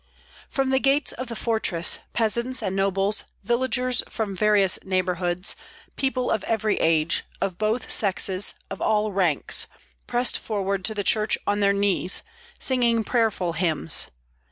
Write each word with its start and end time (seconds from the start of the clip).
From 0.49 0.71
the 0.71 0.79
gates 0.79 1.11
of 1.11 1.27
the 1.27 1.35
fortress 1.35 1.99
peasants 2.11 2.63
and 2.63 2.75
nobles, 2.75 3.25
villagers 3.43 4.01
from 4.09 4.35
various 4.35 4.83
neighborhoods, 4.83 5.55
people 5.95 6.31
of 6.31 6.43
every 6.45 6.77
age, 6.77 7.23
of 7.39 7.59
both 7.59 7.91
sexes, 7.91 8.55
of 8.71 8.81
all 8.81 9.11
ranks, 9.11 9.67
pressed 10.07 10.39
forward 10.39 10.83
to 10.85 10.95
the 10.95 11.03
church 11.03 11.37
on 11.45 11.59
their 11.59 11.71
knees, 11.71 12.23
singing 12.59 13.03
prayerful 13.03 13.53
hymns. 13.53 14.07